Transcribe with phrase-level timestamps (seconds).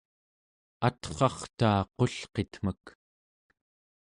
[0.87, 2.83] atrartaa qulqitmek